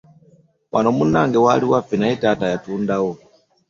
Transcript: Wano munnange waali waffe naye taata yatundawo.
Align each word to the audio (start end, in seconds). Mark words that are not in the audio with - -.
Wano 0.73 0.89
munnange 0.97 1.37
waali 1.45 1.65
waffe 1.71 1.95
naye 1.97 2.15
taata 2.21 2.45
yatundawo. 2.53 3.11